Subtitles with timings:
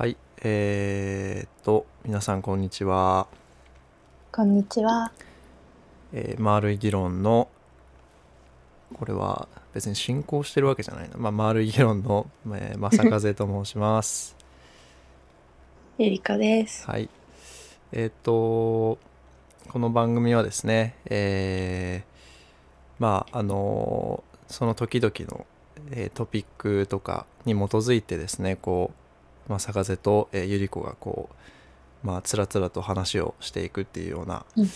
[0.00, 3.26] はい、えー、っと、皆さんこんにちは。
[4.32, 5.12] こんにちは。
[6.14, 7.50] えー、丸い議論の、
[8.94, 11.18] これは別に進行してるわけじゃないな。
[11.18, 14.34] まあ、丸い議論の、えー、正風と申します。
[15.98, 16.86] ゆりかです。
[16.86, 17.10] はい。
[17.92, 18.98] えーっと、
[19.68, 25.44] この番組はですね、えーまあ、あのその時々の、
[25.90, 28.99] えートピックとかに基づいてですね、こう、
[29.58, 31.28] 正風と、えーゆり子がこ
[32.04, 34.70] う、まあ、つらつらと話をしていくっていうようなうん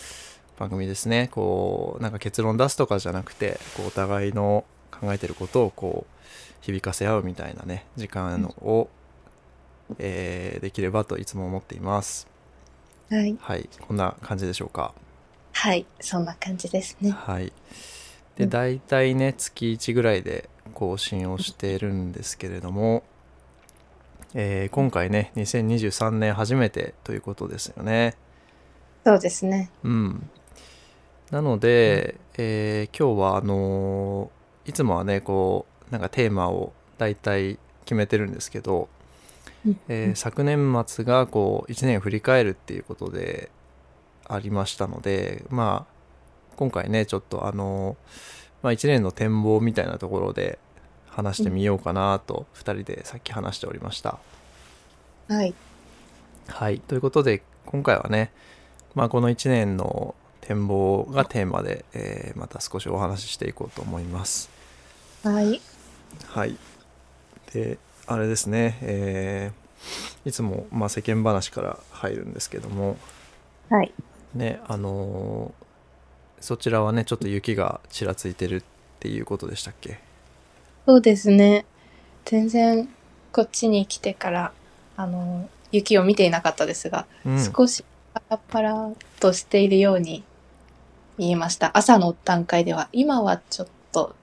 [0.58, 1.28] 番組ですね。
[1.32, 6.14] こう、なんか結論出すとかじゃなくて、こう、お互いの考えてることをこう、
[6.60, 8.88] 響かせ合うみたいなね、時間を、
[9.98, 12.28] えーできればといつも思っています。
[13.10, 13.36] はい。
[13.40, 14.94] はい、こんな感じでしょうか。
[15.52, 17.10] はい、そんな感じですね。
[17.10, 17.52] はい。
[18.36, 23.02] で、うん大体ね、月1ぐらいで更新をしているんですけれども、
[24.34, 28.16] えー今回ね、2023年初めてということですよね。
[29.04, 29.70] そうですね。
[29.84, 30.30] うん。
[31.30, 38.88] なので、えー今日はあのーいつもはね、こう、なんかテーマを大体決めてるんですけど、
[39.66, 43.50] うんえー昨年末がこう1年振り返るっていうことで
[44.28, 45.94] ありましたのでまあ
[46.56, 47.96] 今回ねちょっとあの、
[48.62, 50.58] まあ、1年の展望みたいなところで
[51.14, 54.18] 話してみようかなと2人でさっき話しておりました。
[55.28, 55.54] はい。
[56.48, 58.32] はいということで今回はね、
[58.94, 64.50] まあ、この1年の展望がテーマで、えーまた少しお話ししていこうと思います。
[65.22, 65.60] はい。
[66.26, 66.56] はい。
[67.52, 69.64] で、あれですね、えー
[70.26, 72.96] いつも、まあ、世間話から入るんですけども、
[73.70, 73.92] はい。
[74.34, 75.64] ね、あのー
[76.40, 78.62] そちらはね、ちょっと雪がちらついてるっ
[79.00, 79.98] ていうことでしたっけ？
[80.86, 81.64] そうですね。
[82.24, 82.88] 全然
[83.32, 84.52] こっちに来てから、
[84.96, 87.52] あの、雪を見ていなかったですが、うん。
[87.52, 90.24] 少しパラパラとしているように
[91.18, 91.70] 見えました。
[91.76, 94.14] 朝の段階では、今はちょっと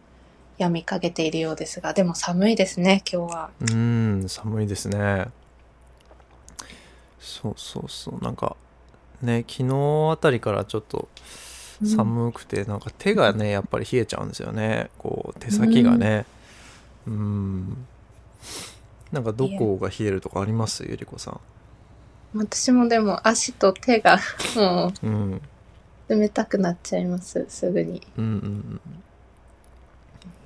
[0.60, 3.50] 止みかけているようですが、でも寒いですね、今日は。
[3.62, 3.76] うー
[4.26, 5.28] ん、寒いですね。
[7.20, 8.56] そうそうそう、なんか、
[9.22, 11.08] ね、昨日あたりからちょっと
[11.84, 14.90] 寒くて、なんか手がね、やっぱり冷えちゃうんですよね。
[14.98, 16.26] こう、手先がね。
[16.36, 16.41] うん。
[17.08, 17.14] な
[19.20, 20.86] んかどこが冷えるとかあります？
[20.88, 21.40] ゆりこさん。
[22.34, 24.20] 私もでも足と手が
[24.56, 25.34] もうん。
[25.36, 25.42] う
[26.10, 28.02] 冷たくなっちゃいます、すぐに。
[28.18, 28.80] うんうんうん。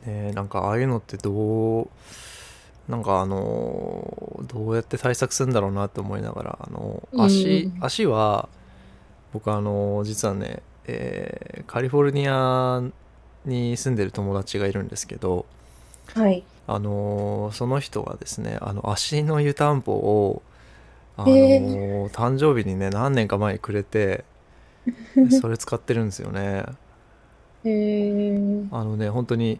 [0.05, 1.89] ねえなんかああいうのってどう、
[2.88, 8.47] なんかあのーどうやって対策するんだろうなって思いながら、あの足、うん足は、
[9.33, 12.83] 僕あの実はね、えーカリフォルニア
[13.45, 15.47] に住んでる友達がいるんですけど、
[16.13, 16.43] はい。
[16.67, 20.41] あのその人がですね、あの足の湯たんぽを、
[21.17, 21.59] あのへ
[22.11, 24.25] 誕生日にね、何年か前にくれて、
[25.29, 26.65] それ使ってるんですよね。
[27.63, 29.59] へーあのね、本当に、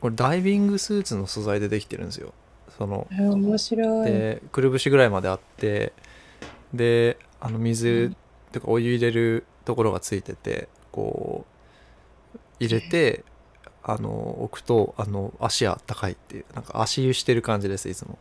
[0.00, 2.32] これダイビングスーツの素材でできてるんですよ。
[2.78, 4.10] その、えー面白い。
[4.10, 5.92] で、くるぶしぐらいまであって、
[6.74, 8.14] で、あの水、
[8.52, 11.44] とかお湯入れるところがついてて、こ
[12.34, 13.24] う、入れて、
[13.88, 18.18] あの、置くと、あの、足あったかいっていう、なんか足湯してる感じです、いつも。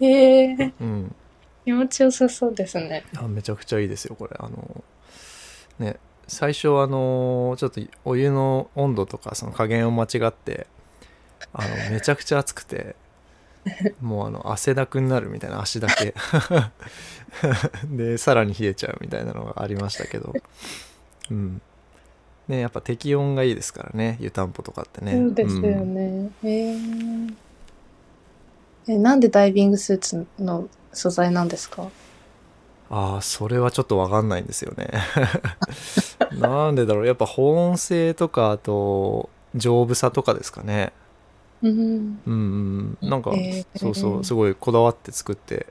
[0.00, 1.14] へえうん。
[1.66, 3.04] 気持ちよさそうですね。
[3.16, 4.84] あめちゃくちゃいいですよこれあの
[5.80, 5.96] ね
[6.28, 10.68] 最初あのちょっとお湯の温度とかその加減を間違って
[11.52, 12.94] あのめちゃくちゃ熱くて
[14.00, 16.14] もうあの汗だくになるみたいな足だけ
[17.90, 20.32] でさらに冷えちゃうみたいなのがありましたけど
[21.32, 21.60] うん
[22.48, 26.30] ねやっぱ適温がいいですからね湯たんぽとかってねそうですよんね。
[26.44, 26.76] へえ
[28.88, 31.88] え、なんでダイビングスーツの素材なんですか？
[32.88, 34.90] ああ、それはちょっとわかんないんですよね。
[36.38, 37.06] なんでだろう。
[37.06, 40.92] やっぱ保温性とか、あと、丈夫さとかですかね。
[41.62, 42.20] うん。
[42.26, 43.10] うんうん。
[43.10, 45.66] なんか、へーそうそう、すごいこだわって作って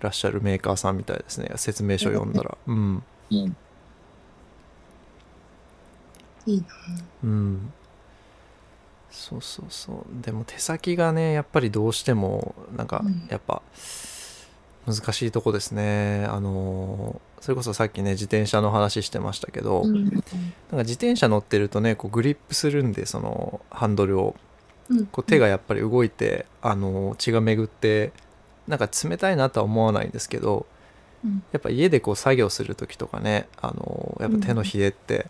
[0.00, 1.50] らっしゃるメーカーさんみたいですね。
[1.56, 2.56] 説明書読んだら。
[2.66, 3.02] うん。
[6.46, 6.66] いいな。
[7.24, 7.72] うん。
[9.10, 10.22] そうそうそう。
[10.22, 13.62] でも手先がね、やっぱりどうしても、なんかうん、やっぱ、
[14.86, 16.26] 難しいとこですね。
[16.28, 20.04] あの、それこそさっきね、自転車の話してましたけど、うん。
[20.04, 20.22] なんか
[20.78, 24.36] 自転車乗ってるとねこうグリップするんでそのハンドルを
[24.88, 28.12] うんこう手がやっぱり動いて、あの血が巡って
[28.68, 30.66] なんか冷たいなとは思わないんですけど
[31.24, 35.26] うんやっぱ家でこう作業する時とかねあのやっぱ手の冷えって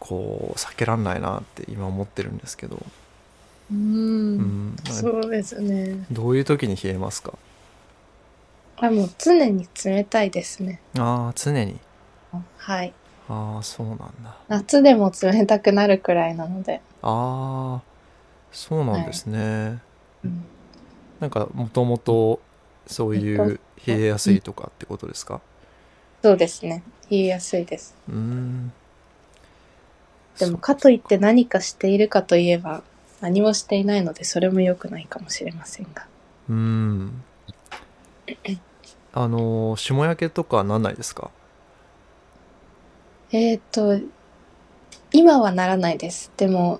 [0.00, 3.74] こう避けらんないなって今思ってるんですけど、う。
[3.74, 6.06] うんそうですね。
[6.10, 7.34] どういう時に冷えますか？
[8.76, 10.80] あもう常に冷たいですね。
[10.98, 11.78] ああ常に
[12.56, 12.92] はい。
[13.28, 16.80] ああそうなんだ夏でも冷たくなるくらいなので。
[17.02, 17.82] ああ
[18.52, 19.80] そうなんですね、
[20.24, 20.44] うん
[21.20, 22.40] なんかもともと
[22.86, 25.40] そういう冷えやすいとかってことですか？
[26.22, 26.84] そうですね。
[27.10, 27.96] 言いやすいです。
[28.08, 28.72] うーん
[30.38, 32.82] でもかといって何かしているかといえば
[33.20, 36.06] 何もしていないのでそれも良くないかもしれませんが。
[36.48, 37.24] うーん
[39.14, 41.30] あの霜焼けとかなんないですか？
[43.32, 43.98] えっ、と、
[45.12, 46.30] 今はならないです。
[46.36, 46.78] でも、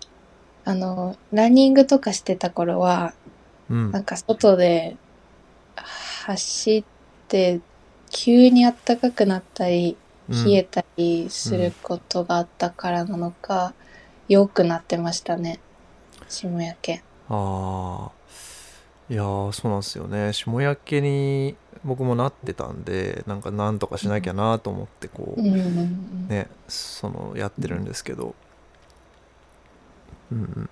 [0.65, 3.13] あの、ランニングとかしてた頃は、
[3.71, 4.97] うんなんか外で
[5.77, 6.85] 走っ
[7.29, 7.61] て
[8.11, 9.97] 急に暖かくなったり
[10.29, 13.75] 冷えたりすることがあったからなのか、
[14.29, 15.59] 良くなってましたね。
[16.29, 17.03] 霜焼け。
[17.31, 18.13] ああ
[19.11, 26.29] いやーそうなんですよね霜焼けに僕もなってたんでなんかなんとかしなきゃなと思ってこう、うんうんうん。
[26.29, 28.35] ねそのやってるんですけど
[30.33, 30.71] うんうん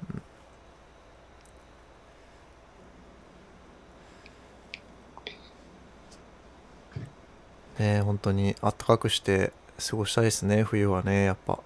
[7.79, 9.53] ね本当にあったかくして
[9.91, 11.59] 過ごしたいですね冬はねやっぱ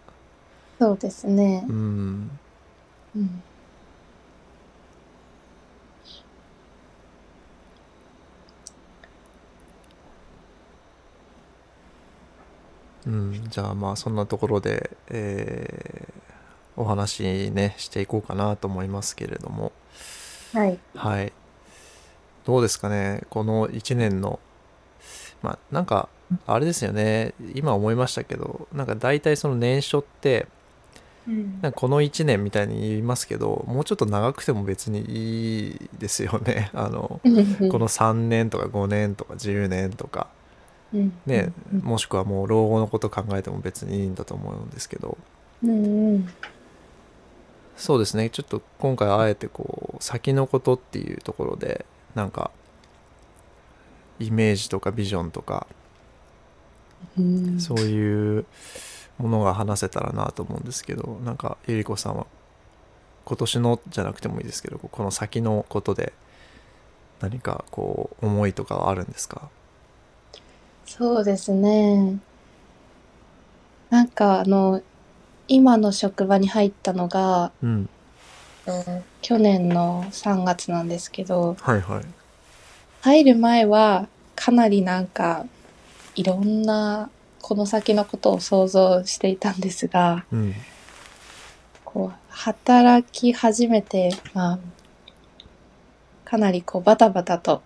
[0.79, 1.73] そうですねう。
[1.73, 2.31] ん
[3.17, 3.43] うん。
[13.07, 16.21] うん、じゃあまあそんなところで、えー
[16.77, 19.73] お話ねしていこうかなと思いますけれども
[20.55, 20.79] はい。
[20.95, 21.33] はい
[22.47, 24.41] どうですかねこの1年の
[25.43, 26.09] まあなんか
[26.47, 27.35] あれですよね。
[27.55, 30.47] 今思いましたけどなんか大体その年初って
[31.27, 31.61] うん。
[31.61, 36.71] なんかこの1年みたいに言いますけどもうちょっと長くても別にいいですよね。
[36.75, 40.29] あのこの3年とか5年とか10年とか。
[41.25, 41.81] ねうん。
[41.81, 45.17] もしくはもう老後のこと考えても別にいいんだと思うんですけど。
[45.63, 46.29] うんうん。
[47.77, 48.29] そうですね。
[48.29, 52.51] ちょっと今回あえてこう先のことっていうところでなんか
[54.21, 55.67] イメージとかビジョンとか
[57.19, 57.61] うん。
[57.61, 58.47] そういう
[59.19, 62.27] ものが話せたらなと思うんですけどなんかゆり子さんは
[63.25, 66.13] 今年のじゃなくてもいいですけどこの先のことで
[67.21, 69.51] 何かこう思いとかはあるんですか？
[70.87, 72.19] そうですね。
[73.91, 74.83] なんかあの、
[75.49, 77.89] 今の職場に入ったのが、うん。
[79.21, 82.05] 去年の3月なんですけど、はいはい
[83.01, 85.47] 入る前はかなりなんか
[86.15, 87.11] いろんな
[87.41, 90.55] この先のことを想像していたんですが、うん。
[91.85, 94.59] こう働き始めて、まあ、
[96.25, 97.63] かなりこうバタバタと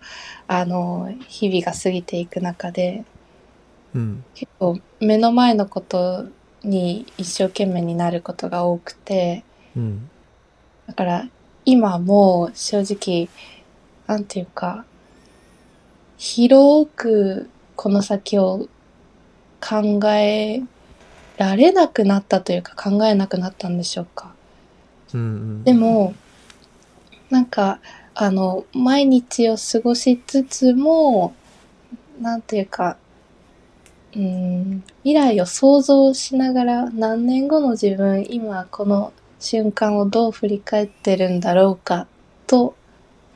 [0.47, 3.03] あの日々が過ぎていく中で
[3.93, 4.23] うん。
[4.33, 6.25] 結構目の前のこと
[6.63, 9.43] に一生懸命になることが多くて
[9.75, 10.09] うん。
[10.87, 11.27] だから
[11.65, 13.29] 今もう正直
[14.07, 14.85] なんていうか
[16.17, 18.67] 広くこの先を
[19.59, 20.61] 考え
[21.37, 24.33] られなくなったというか考えなくなったんでしょうか。
[25.13, 26.13] うんうんでも、
[27.29, 27.79] なんか、
[28.13, 31.33] あの、毎日を過ごしつつも、
[32.19, 32.97] なんていうか、
[34.15, 42.07] うん、未来を想像しながら何年後の自分、今この瞬間をどう振り返ってるんだろうか
[42.47, 42.75] と、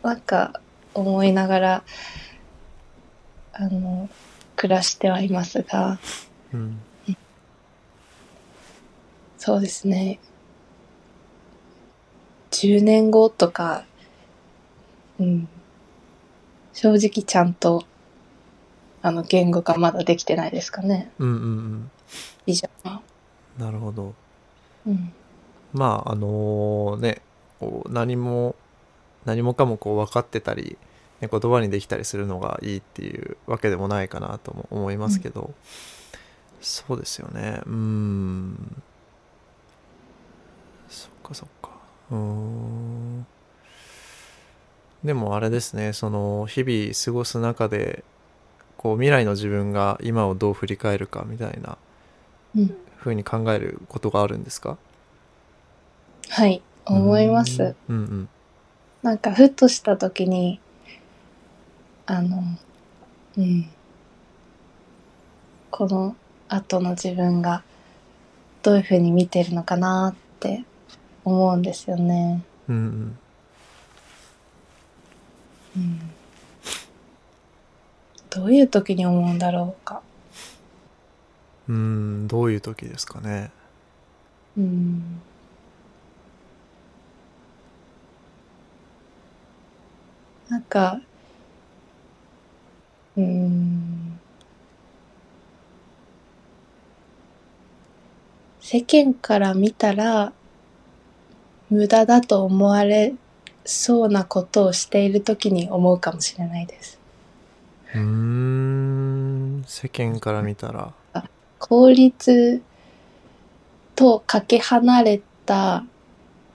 [0.01, 0.61] なんか
[0.93, 1.83] 思いながら、
[3.59, 4.09] あの、
[4.55, 5.99] 暮らしてはいますが、
[6.53, 6.79] うん
[9.37, 10.19] そうですね。
[12.51, 13.85] 10年後とか、
[15.17, 15.47] うん。
[16.73, 17.85] 正直ちゃんと、
[19.01, 21.09] あの、言語化まだできてないですかね。
[21.19, 21.45] うんうんう
[21.77, 21.91] ん。
[23.57, 24.13] なるほど
[24.87, 25.13] うん。
[25.73, 27.21] まああのね
[27.59, 28.55] こう何も
[29.25, 30.77] 何もかもこう分かってたり、
[31.21, 35.53] ね、言葉にできたりするのがいいっていうわけでもないかなとも思いますけど、
[36.61, 37.61] そうですよね。
[37.65, 38.81] うーん。
[40.89, 41.69] そっかそっか。
[42.11, 43.25] うーん。
[45.03, 45.93] でもあれですね。
[45.93, 48.03] その日々過ごす中で
[48.77, 51.77] こう未来の自分が今をどう振り返るかみたいな
[52.55, 52.75] うん。
[52.99, 54.77] 風に考えることがあるんですか？
[56.29, 56.61] はい。
[56.85, 57.75] 思います。
[57.87, 57.95] うん。
[57.95, 58.29] うん
[59.01, 60.59] なんか、ふとした時に、
[62.11, 62.43] あの、
[63.37, 63.69] うん。
[65.69, 66.15] この
[66.47, 67.61] 後の自分が
[68.63, 70.63] どういうふうに見てるのかなって
[71.23, 72.43] 思うんですよね。
[72.67, 73.19] うんうん
[75.77, 75.99] うん
[78.31, 80.01] どういう時に思うんだろうか。
[81.67, 83.51] うーんどういう時ですかね
[84.57, 85.21] うん。
[90.49, 91.01] なんか、
[93.19, 94.19] うーん。
[98.61, 100.31] 世間から見たら、
[101.69, 103.13] 無駄だと思われ
[103.65, 106.99] そうなことをしている時に思うかもしれないです。
[107.93, 110.93] うーん世間から見たら
[111.59, 112.61] 効率
[113.95, 115.85] とかけ離れた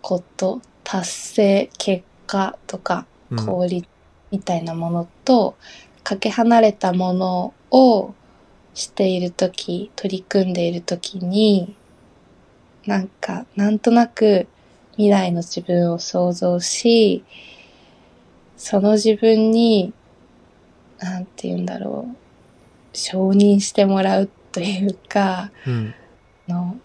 [0.00, 3.86] こと、達成、結果とか、うん効率
[4.30, 5.56] みたいなものと、
[6.04, 8.14] かけ離れたものを
[8.74, 11.74] しているとき、取り組んでいるときに、
[12.86, 14.46] なんか、なんとなく
[14.92, 17.24] 未来の自分を想像し、
[18.56, 19.92] その自分に、
[20.98, 22.16] なんて言うんだろう、
[22.92, 25.94] 承認してもらうというか、うん。
[26.48, 26.76] の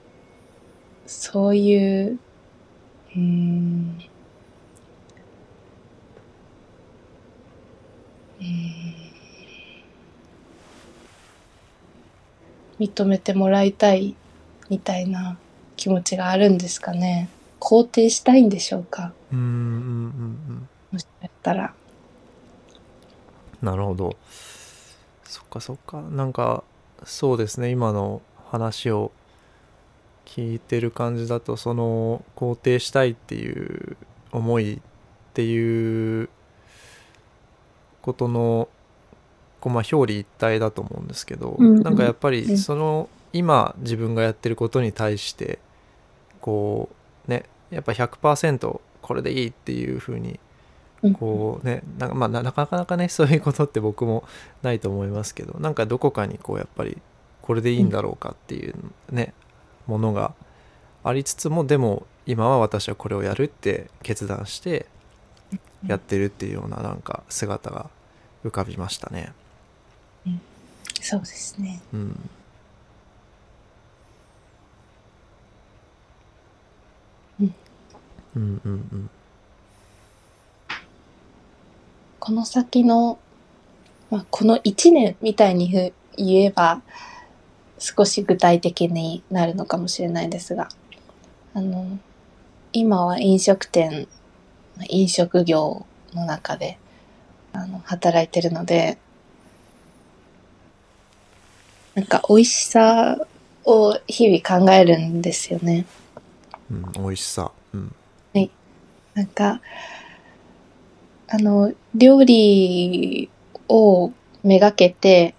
[1.06, 2.20] そういう
[3.16, 4.00] うーん
[8.40, 9.09] うーん
[12.80, 14.16] 認めてもらいたい
[14.70, 15.38] みたいな
[15.76, 17.30] 気持ちがあるんですかね。
[17.60, 19.14] 肯定したいんでしょうか。
[19.32, 20.70] うんうんうんうん。
[20.92, 21.74] もしかしたら。
[23.62, 24.16] なるほど。
[25.26, 26.02] そっかそっか。
[26.02, 26.64] なんか
[27.04, 27.70] そうですね。
[27.70, 29.12] 今の話を
[30.26, 33.98] 聞いてる感じだとその肯定したいっていう
[34.32, 34.80] 思いっ
[35.34, 36.30] ていう
[38.02, 38.70] ことの
[39.62, 41.84] こうまあ表裏一体だと思うんですけど、うんうん。
[41.84, 42.34] なんかやっぱうん。
[42.36, 45.60] りその今自分がやってることに対して
[46.42, 46.90] こ
[47.28, 50.40] うねやっぱ100%これでいいっていうふうに
[51.04, 51.14] うん。
[51.14, 54.24] こうねな,、まあ、ななかなかね そういうことって僕も
[54.64, 56.98] ないと思いますけどなんかどこかにこうやっぱり
[57.42, 58.76] これでいいんだろうかっていう
[59.10, 59.34] ね、
[59.88, 60.34] ものが
[61.04, 64.86] ありつつもでも今は私はこれをやるって決断して
[65.88, 67.90] やってるっていうようななんか姿が
[68.46, 69.34] 浮かびましたね。
[71.02, 71.82] そうですね。
[71.94, 72.30] うん、
[77.40, 77.56] うん
[78.36, 78.72] うんうん。
[78.92, 79.10] うん
[82.30, 83.18] この先の、
[84.12, 86.82] まあ、この1年みたいにふ言えば
[87.80, 90.70] 少し具体的になるのかもしれないですが
[91.56, 91.98] あの
[92.72, 94.08] 今は飲食店
[94.90, 96.78] 飲食業の中で
[97.54, 99.00] あの働いてるので
[102.00, 103.18] なんか美味しさ
[103.66, 105.86] を日々考えるんですよね。
[106.72, 107.52] うん、美味しさ。
[107.74, 107.96] うん
[109.16, 109.60] なんか、
[111.28, 113.30] あの、料理
[113.68, 114.14] を
[114.44, 115.36] めがけて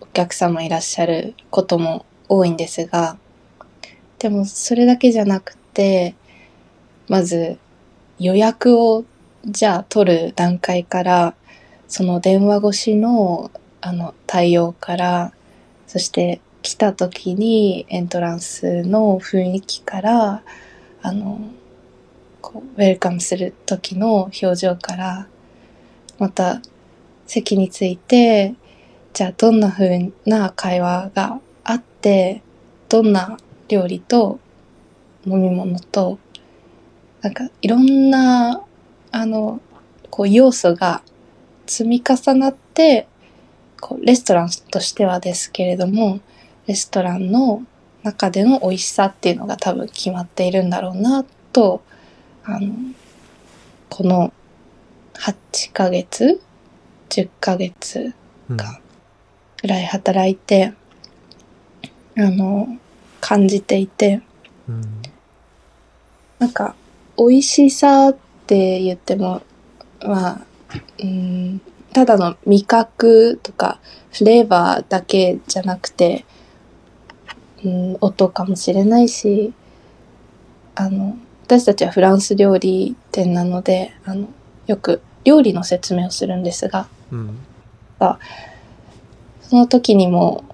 [0.00, 3.18] お客様いらっしゃることも多いんですが、
[4.18, 6.14] でもそれだけじゃなくて、
[7.08, 7.58] まず
[8.18, 9.04] 予約を
[9.44, 11.34] じゃあ取る段階から、
[11.88, 13.50] その電話越しの
[13.82, 15.32] あの対応から、
[15.90, 20.42] そして来た時にエントランスの雰囲気から、
[21.02, 21.40] あの、
[22.40, 25.26] こうウェルカムする時の表情から
[26.20, 26.62] また
[27.26, 28.54] 席について
[29.12, 32.40] じゃあどんな風な会話があって
[32.88, 34.38] どんな料理と
[35.26, 36.20] 飲み物と
[37.20, 38.62] なんかいろんな
[39.10, 39.60] あの
[40.08, 41.02] こう要素が
[41.66, 43.08] 積み重なって
[43.80, 46.20] こうレストランとしてはですけれども
[46.66, 47.62] レストランの
[48.02, 51.82] 中での美味しさっていうのが多分決まっているんだろうなと
[52.44, 52.74] あの、
[53.88, 54.32] この
[55.14, 56.40] 8ヶ月
[57.10, 58.14] ?10 ヶ月
[58.48, 58.80] うんか
[59.60, 60.72] ぐらい働いて、
[62.16, 62.78] あの、
[63.20, 64.22] 感じていて、
[64.68, 65.02] うん
[66.38, 66.74] なんか、
[67.18, 69.42] 美味しさって言っても、
[70.02, 70.40] まあ、
[70.98, 71.60] うん、
[71.92, 73.80] ただの味覚とか
[74.12, 76.24] フレーバーだけじゃなくて、
[77.64, 79.52] うん、音かもしれないし、
[80.74, 84.28] あの、私たちはフランス料理店なので、あの、
[84.66, 87.38] よく料理の説明をするんですが、うん
[89.42, 90.44] その時にも、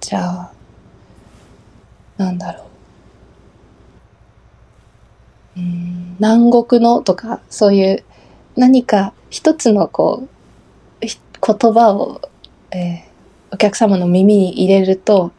[0.00, 0.52] じゃあ、
[2.16, 2.64] なんだろ
[5.56, 5.60] う。
[5.60, 8.04] うーん、南国のとか、そういう
[8.56, 10.41] 何か一つのこう、ひ
[11.44, 12.20] 言葉を、
[12.70, 13.12] えー
[13.52, 15.30] お客様の耳に入れると、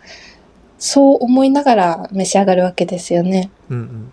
[0.77, 3.49] そう思いながら召し上がるわけですよね。
[3.69, 4.11] うんうん。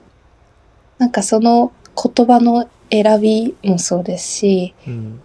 [0.99, 5.20] なんかその言葉の選びもそうですし、うん。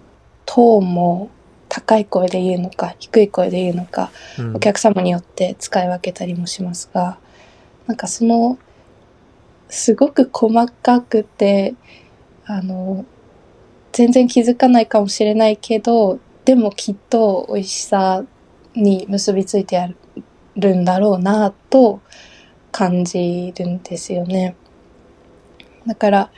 [0.45, 1.29] トーンも
[1.69, 4.55] 高い声で言うのか低い声で言うのかうん。
[4.57, 7.17] お客様によって使い分けたりもしますが
[7.87, 8.59] なんかその
[9.69, 11.73] すごく細かくて
[12.45, 13.05] あの
[13.91, 18.23] 全然気づかないかもしれないけどでもきっと美味しさ
[18.75, 19.89] に結びついてあ
[20.55, 22.01] るんだろうなと
[22.71, 24.55] 感じるんですよね。
[25.87, 26.31] だから、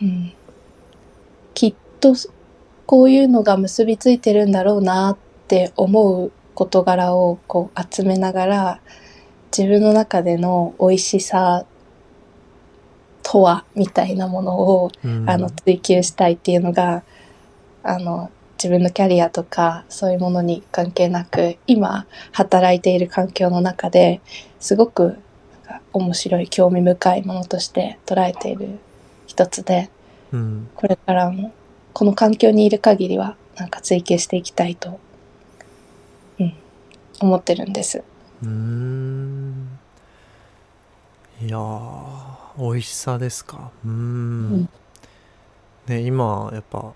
[0.00, 0.32] うん、
[1.54, 2.14] きっと
[2.86, 5.16] こういうのが結びついてるんだろうなっ
[5.48, 8.80] て思う事柄をこう集めながら
[9.56, 11.64] 自分の中での美味しさ
[13.22, 17.02] とはみたいなものをうんあの追求したいっていうのが
[17.82, 18.30] あの
[18.64, 24.22] 自分のキャリアとかそういうものに関係なく今働いている環境の中で
[24.58, 25.18] すごく
[25.92, 28.78] 面白い興味深いものとして捉えている
[29.26, 29.90] 一つで
[30.32, 30.68] うん。
[30.74, 31.52] これからも
[31.92, 34.98] この環境にいる限りはなんか追求していきたいと、
[36.40, 36.54] うん、
[37.20, 38.02] 思ってるんです。
[38.42, 39.78] うーん。
[41.42, 41.92] いやー
[42.56, 43.70] 美味しさですか。
[43.84, 44.54] うーん。
[44.62, 44.68] ん。
[45.86, 46.94] ね今やっぱ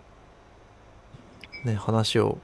[1.65, 2.39] ね話を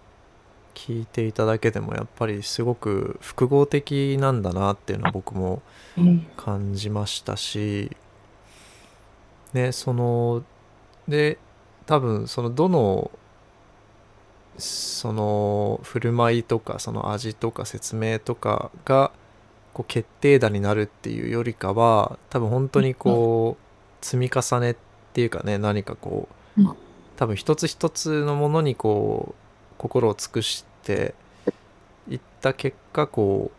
[0.75, 5.63] 聞いていただけでもやっぱりすごく複合的なんだなっていうのは僕も
[5.97, 6.27] うん。
[6.37, 7.97] 感じましたし
[9.53, 10.43] ねその
[11.07, 11.39] で
[11.87, 13.11] 多分そのどの
[14.59, 19.11] その振る舞いとかその味とか説明とかが
[19.73, 24.77] こう決定打になるっていうよりかは多分本当にこう積み重ねっ
[25.13, 26.77] ていうかね何かこううん
[27.17, 31.15] 多分一つ一つのものにこう心を尽くして
[32.09, 33.59] いった結果こう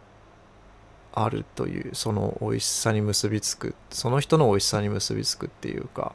[1.13, 6.13] あるというその美味しさに結びつくその人の美味しさに結びつくっていうか、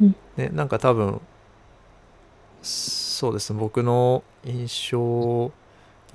[0.00, 0.16] うん。
[0.36, 1.20] ね、なんか多分
[2.62, 5.52] そうですね僕の印象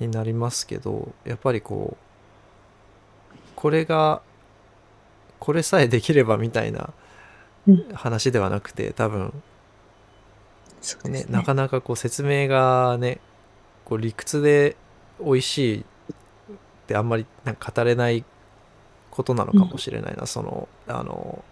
[0.00, 4.22] になりますけどやっぱりこうこれが
[5.38, 6.90] これさえできればみたいな
[7.66, 7.84] うん。
[7.92, 9.32] 話ではなくて多分
[11.04, 11.10] ね。
[11.10, 13.20] ねなかなかこう説明がね
[13.84, 14.76] こう理屈で
[15.20, 15.84] 美味しいっ
[16.86, 18.24] てあんまりなんか語れない
[19.10, 21.44] ことなのかもしれないな、そのあの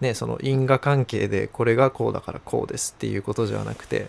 [0.00, 4.08] ねその因果関係でこれがこうだからこうですっていうことじゃなくて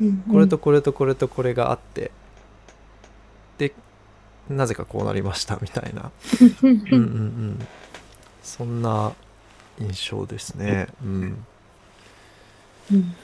[0.00, 2.10] うんこれとこれとこれとこれがあって
[3.58, 3.72] で
[4.48, 6.10] なぜかこうなりましたみたいな。
[6.40, 7.66] う んうんうんうん。
[8.42, 9.14] そんな
[9.78, 10.88] 印象ですね。
[11.02, 11.44] うん。
[12.92, 13.14] うん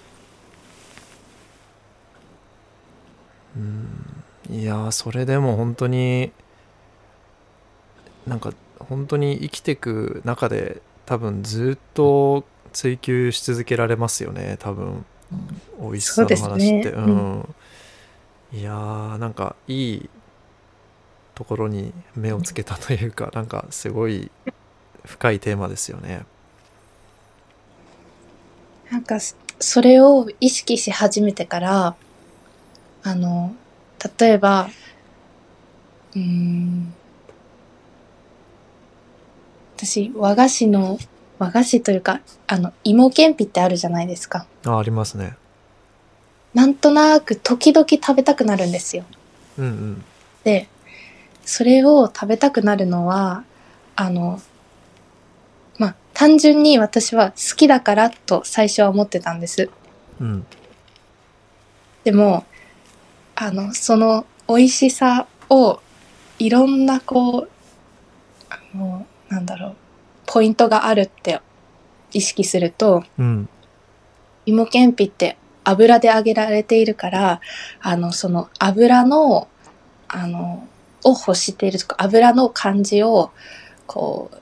[3.57, 4.23] うん
[4.61, 6.33] いやーそれでも本当に
[8.27, 12.45] なんか本当に生きてく中で多分ずっと
[12.75, 15.07] 追求し続けられますよね多分。
[15.81, 16.91] 美味しさの話って。
[16.91, 17.55] ねうん、
[18.53, 20.11] いやーなんかいい
[21.35, 24.31] ところに目をつけたというか なんかすごい
[25.07, 26.27] 深いテーマですよね。
[28.91, 31.97] なんかそそれを意識し始めてから
[33.03, 33.55] あの
[34.19, 34.71] 例えば
[36.15, 36.95] うーん。
[39.77, 40.99] 私和菓子の
[41.39, 44.47] 和菓子というかあの芋けんぴってあるじゃないですか。
[44.67, 45.37] あありますね。
[46.53, 49.05] なんとなく時々食べたくなるんですよ。
[49.57, 50.05] うんうん。
[50.45, 50.69] で
[51.45, 53.45] それを食べたくなるのは
[53.97, 54.41] あの
[55.79, 59.71] まあ単純に私は好きだからと最初は思ってたんです。
[60.21, 60.47] うん。
[62.05, 62.45] でも
[63.43, 65.81] あのその美味しさを
[66.39, 67.49] いろんなこう
[68.51, 69.77] あのなんだろう
[70.27, 71.41] ポイントがあるって
[72.13, 73.49] 意識するとうん。
[74.45, 77.41] 芋けんぴって油で揚げられているから
[77.81, 79.49] あのその油の
[80.09, 80.67] あの
[81.05, 83.31] を欲しているとか油の感じを
[83.87, 84.37] こう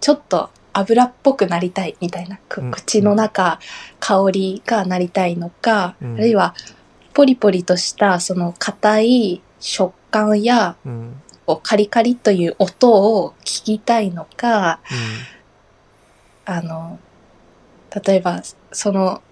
[0.00, 2.38] ちょっと油っぽくなりたいみたいな、
[2.72, 3.60] 口の中
[4.00, 6.14] 香りがなりたいのか、うん。
[6.16, 6.54] あるいは
[7.14, 11.20] ポリポリとしたその硬い食感やうん。
[11.46, 14.80] こうカリカリという音を聞きたいのか
[16.46, 16.98] あの
[18.04, 19.22] 例えばその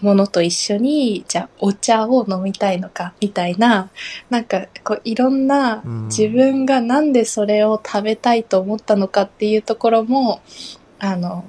[0.00, 3.90] ものと一緒にじゃあお茶を飲みたいのかみたいな
[4.30, 10.40] なんかこういろんなうん自分がなんでそれを食べたいと思ったのかっていうところも
[10.98, 11.44] あの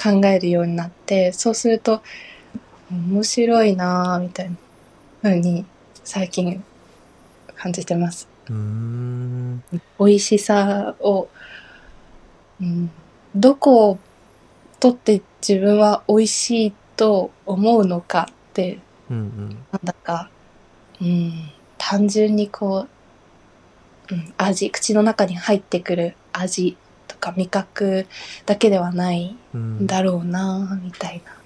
[0.00, 2.02] 考えるようになってそうすると
[2.90, 4.56] 面白いなぁみたいな
[5.22, 5.64] 風に
[6.04, 6.62] 最近
[7.56, 8.28] 感じてます。
[8.48, 9.62] うーん
[9.98, 11.28] 美味しさを、
[12.60, 12.90] うん、
[13.34, 13.98] どこを
[14.80, 20.30] とって自分は美味しいと思うのかってうんうんなんだか、
[21.00, 22.86] うん、単純にこ
[24.10, 26.76] う、うん、味、口の中に入ってくる味
[27.06, 28.06] とか味覚
[28.46, 31.37] だけではないうんんだろうな、みたいな。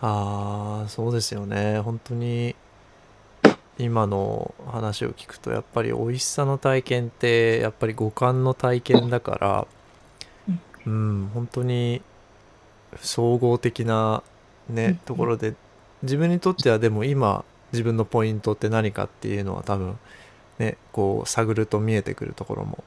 [0.00, 1.80] ああそうですよね。
[1.80, 2.54] 本当に
[3.78, 9.66] 今の話を聞くとやっぱり美味しさの体験ってやっぱり五感の体験だから
[10.86, 11.30] うん。
[11.34, 12.02] 本当に
[13.00, 14.22] 総合的な
[14.68, 15.54] ねところで
[16.02, 19.98] 自分にとってはでも今自分のポイントって何かっていうのは多分
[20.58, 22.82] ねこう探ると見えてくるところも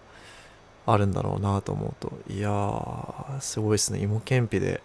[0.85, 3.99] あるんだろうなと思うといやーすごいですね。
[3.99, 4.81] 芋けんぴで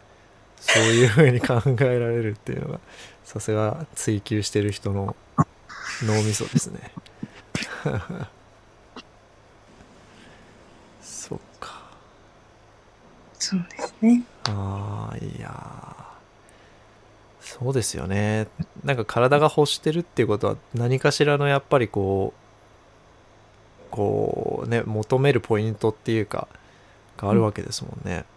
[0.60, 2.80] そういう風に考えられるっていうのが
[3.24, 5.16] さすが追求してる人の
[6.02, 6.92] 脳みそですね。
[11.00, 11.82] そっか。
[13.38, 14.22] そうですね。
[14.44, 16.06] ああいやー。
[17.40, 18.48] そうですよね。
[18.84, 22.40] なんか体が欲してるっていうことは何かしらのやっぱりこう
[23.90, 26.48] こうね求めるポイントっていうか
[27.16, 28.35] があるわけですもんね、うん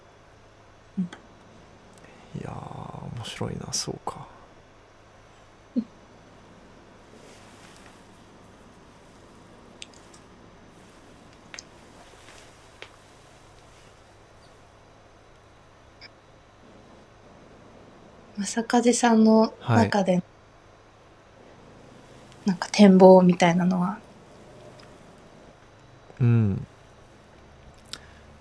[2.38, 4.28] いやー面白いなそうか。
[18.46, 20.24] 正風さんの中で、
[22.46, 24.00] なんか展望みたいなのは、
[26.20, 26.66] うん。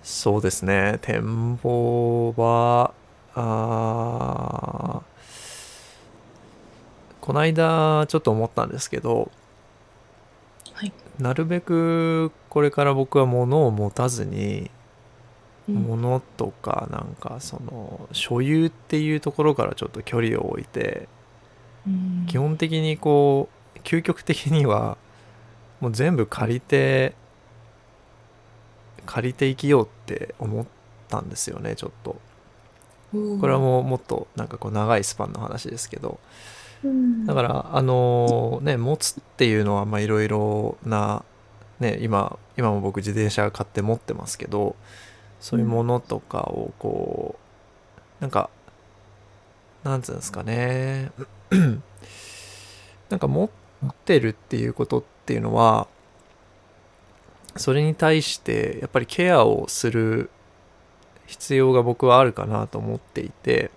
[0.03, 0.99] そうですね。
[1.03, 2.93] 展望は
[3.41, 5.09] あー
[7.21, 9.31] この間ちょっと思ったんですけど
[10.73, 10.93] はい。
[11.19, 14.71] なるべくこれから僕は物を持たずに
[15.69, 15.75] うん。
[15.75, 21.09] 物とかなんかその所有っていうところからちょっと距離を置いて
[21.87, 22.25] うん。
[22.27, 24.97] 基本的にこう究極的には
[25.81, 27.15] もう全部借りて
[29.07, 30.67] 借りて生きようって思っ
[31.09, 32.21] たんですよねちょっと
[33.13, 36.19] これはもうもっとなんかこう長いスパンの話ですけど。
[36.85, 37.27] うん。
[37.27, 41.25] だからあのね持つっていうのはまあいろいろな
[41.81, 44.77] ね今今も僕自転車買って持ってますけど
[45.41, 47.37] そういうものとかをこ
[48.21, 48.51] うなんか
[49.85, 51.13] なんつうんですかね。
[53.11, 55.89] なんか持ってるっていうことっていうのは
[57.57, 60.31] それに対してやっぱりケアをする
[61.29, 63.71] 必要が僕はあるかなと思っていて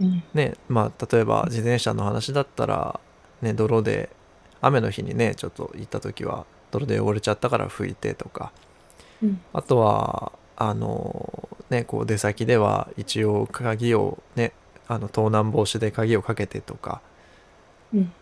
[0.00, 0.22] うん。
[0.34, 2.98] ねまあ例えば自転車の話だったら
[3.42, 4.10] ね泥で
[4.60, 8.52] 雨の日にねちょっと行った時は泥で汚れちゃったから拭いてとか。
[9.22, 9.40] うん。
[9.52, 14.52] あとはあのねこう出先では一応鍵をね
[14.88, 17.02] あの盗難防止で鍵をかけてとか。
[17.92, 18.12] うん。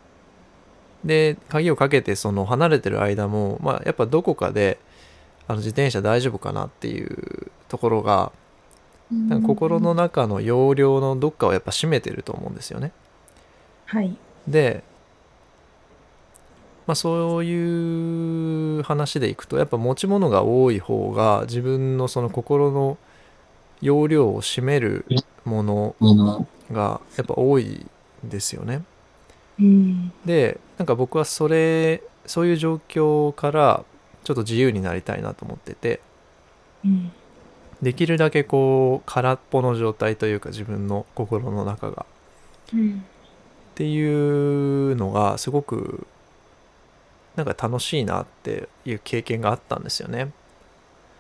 [1.05, 4.79] で鍵をかけてその離れてる間も、まあ、やっぱどこかで
[5.51, 8.31] あの自転車大丈夫かなっていうところが
[9.11, 12.93] なんか心の中の容量のどっかをやっぱ占めてると思うんですよね。
[13.87, 14.17] はい。
[14.47, 14.85] で、
[16.87, 22.97] まあ、そういう話でいくとやっぱ持ち物が多い方が自分のその心の
[23.81, 25.05] 容量を占める
[25.45, 25.97] もの
[26.71, 27.89] がやっぱ多い
[28.25, 28.85] んですよね。
[29.59, 30.13] うん。
[30.25, 33.85] でなんか僕はそれそういう状況から
[34.31, 36.01] ちょっと自由になりたいなと思ってて
[36.85, 37.11] うん。
[37.83, 42.07] できるだけこう空っぽの状態というか自分の心の中が
[42.73, 43.05] うん。
[43.73, 46.07] っていうのがすごく
[47.35, 50.31] なんか楽しいなっていう経験があったんですよね。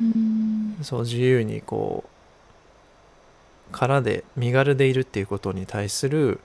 [0.01, 0.79] うん。
[0.83, 6.39] そう自由にこう空で身軽でいるっていうことに対する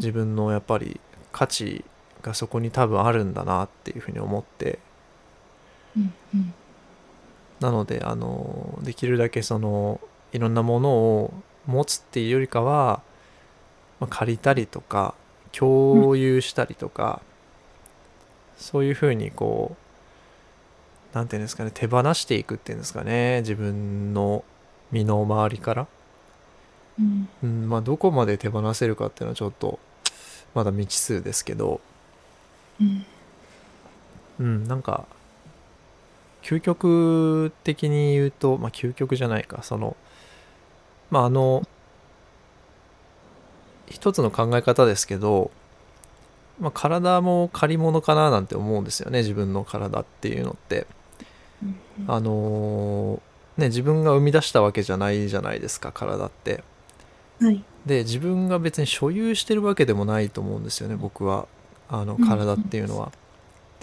[0.00, 1.84] 自分のやっぱり価値
[2.20, 4.80] がそこに多分あるんだなっていうふうに思って
[5.96, 6.14] うん。
[6.34, 6.54] うん。
[7.60, 10.00] なのであのできるだけその
[10.32, 11.34] いろんなものを
[11.66, 13.02] 持つっていうよりかは、
[14.00, 15.14] まあ、借りたりとか
[15.52, 17.22] 共有したりとか、
[18.56, 19.76] そういうふうにこ
[21.12, 24.44] うなんていうんですかね手放していくっていうんですかね自分の
[24.90, 25.86] 身の回りから、
[26.98, 27.28] うん。
[27.42, 29.78] うんまあ、どこまで手放せるかっていうのはちょっと
[30.54, 31.80] まだ未知数ですけど、
[32.80, 33.06] うん。
[34.40, 35.06] うん、なんか
[36.44, 39.62] 究極的に言うとまあ究極じゃないか。
[39.62, 39.96] その
[41.10, 41.66] まああの
[43.88, 45.50] 一つの考え方ですけど、
[46.60, 49.20] まあ、体も借り物かななんて思うんですよね。
[49.20, 50.86] 自分の体っていうのって。
[52.08, 53.22] あの
[53.56, 56.62] ね自分が生み出したわけじゃないじゃないですか体って。
[57.40, 57.64] はい。
[57.86, 61.46] で自分が別に所有してるわけでもないと思うんですよね僕は。
[61.88, 62.28] あのうん。
[62.28, 63.12] 体っていうのは。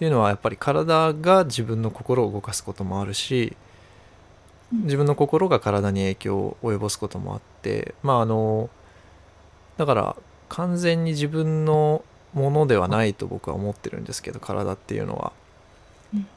[0.02, 3.56] っていうのはやっぱり体が自分の心を動かすこともあるし
[4.74, 4.82] うん。
[4.86, 8.72] 自分の心が体に影響を及ぼすこともあってまああの
[9.78, 10.16] だから
[10.50, 15.34] 完全に自分のものではないと僕は思ってるんですけど体っていうのは。
[16.16, 16.28] うん。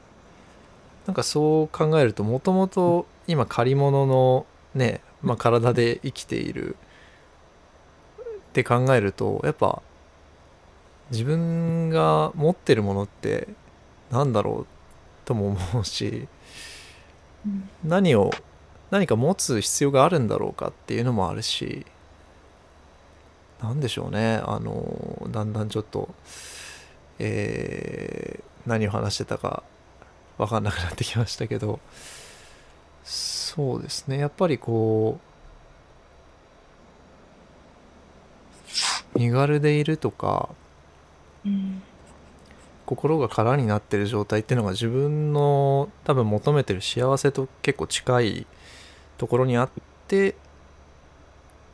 [1.07, 6.75] なんかそう考えるともともと今借り物のね、まあ、体で生きている
[8.29, 9.81] って考えるとやっぱ
[11.11, 13.47] 自分が持ってるものって
[14.11, 14.67] なんだろう
[15.25, 16.27] とも思うし
[17.45, 17.69] うん。
[17.83, 18.31] 何を
[18.91, 21.85] 何か持つ必要があるんだろうかっていうのもあるし
[23.61, 24.41] なんでしょうね。
[24.45, 26.09] あのだんだんちょっと
[27.19, 29.63] えー何を話してたか
[30.39, 31.79] 分かんなくなってきましたけど
[33.03, 34.17] そうですね。
[34.17, 35.19] やっぱりこ
[39.15, 40.49] う身軽でいるとか
[41.45, 41.81] うん
[42.85, 48.45] 心が空になってる状態っていうのが自分の多分求めてる幸せと結構近い
[49.17, 49.69] ところにあっ
[50.07, 50.35] て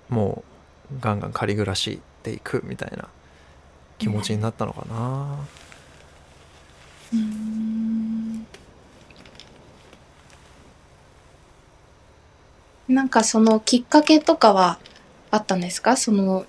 [0.08, 0.46] も
[0.90, 3.10] うガンガン仮暮らしていくみたいな
[3.98, 5.36] 気持ちになったのかな、
[7.14, 8.48] うん。
[12.88, 14.80] なんかそのきっかけとかは
[15.30, 15.98] あったんですか？
[15.98, 16.46] その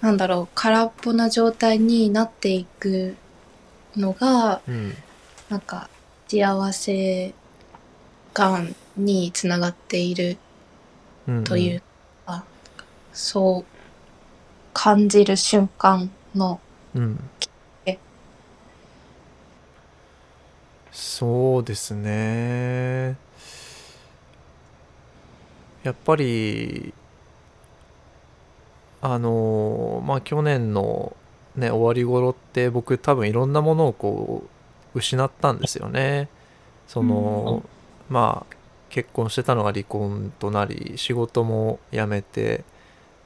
[0.00, 3.16] なんだろう空っぽな状態になっていく
[3.96, 4.94] のがうん。
[5.48, 5.88] なんか
[6.28, 7.34] 幸せ
[8.32, 10.38] 感につながっている
[11.28, 11.44] うんうん。
[11.44, 11.82] という
[12.26, 12.44] か、
[13.12, 13.64] そう
[14.72, 16.60] 感じる瞬間の
[16.94, 17.30] うん。
[17.86, 17.98] え
[20.92, 23.16] そうですね。
[25.82, 26.92] やっぱり
[29.12, 31.16] あのまあ去年の
[31.56, 34.44] ね終わり頃って僕多分いろんなものをこ
[34.94, 36.28] う失ったんですよね。
[36.86, 37.62] その、
[38.08, 38.56] まあ
[38.88, 42.64] 結婚してたのが離婚となり仕事も辞めて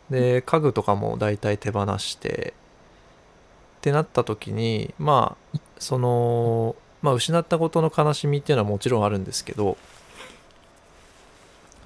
[0.09, 2.55] で家具とかも大体手放して
[3.79, 9.77] ってなった時にまあそのまあ失ったことの悲しみっていうのはもちろんあるんですけど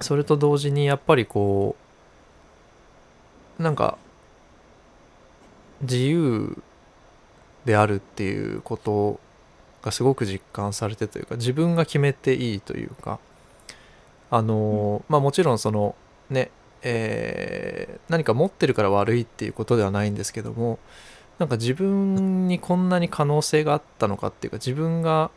[0.01, 1.84] それと同時にやっぱりこう
[3.59, 3.97] なんか
[5.81, 6.57] 自由
[7.65, 9.19] であるっていうこと
[9.81, 13.19] がすごく実感されてというか自分が決めていいというか
[14.31, 15.95] あのまあもちろんその
[16.29, 20.77] ねえー何か持ってるから悪いっていうことではないんですけども
[21.39, 25.31] なんか自分にこんなに可能性があったのかっていうか自分が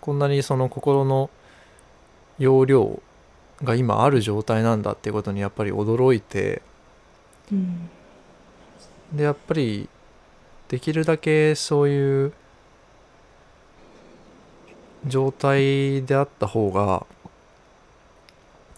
[0.00, 1.30] こんなにその心の
[2.38, 3.02] 容量
[3.62, 6.62] が今ある状態なんだっていうことにやっぱり驚いて
[7.52, 7.90] うん。
[9.12, 9.88] でやっぱり
[10.68, 12.32] できるだけそういう
[15.06, 17.06] 状態であった方が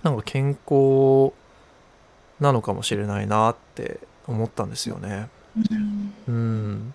[0.02, 1.33] なんか健康
[2.38, 5.28] なのかもしれないなって思ったんですよね。
[5.56, 6.14] うん。
[6.28, 6.94] うん。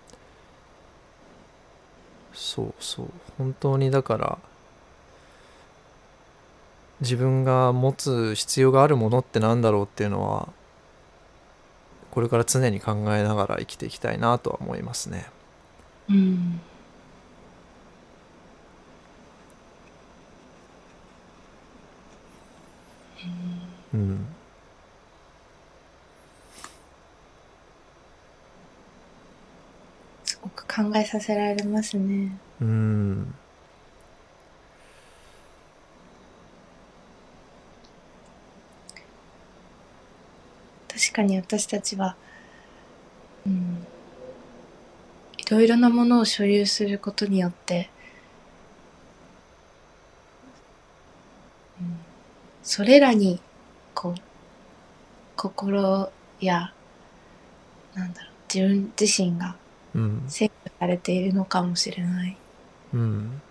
[2.32, 3.06] そうそう。
[3.38, 4.38] 本当にだから
[7.00, 10.48] 自分が持つ必要があるものってなんだろうっていうのは
[12.16, 15.26] これから常に考えながら生きていきたいなとは思いますね。
[16.08, 16.62] うん
[23.92, 24.26] うん
[30.24, 32.38] すごく考えさせられますね。
[32.62, 33.34] うん
[41.16, 42.14] かに私たちは、
[43.46, 43.86] うん、
[45.38, 47.88] いろいろなものを所有することによって、
[51.80, 51.98] うん、
[52.62, 53.40] それらに
[53.94, 54.20] こう
[55.36, 56.72] 心や
[57.94, 59.56] なんだろう自分自身が
[59.94, 62.36] うん制御されているのかもしれない。
[62.92, 63.42] うんうん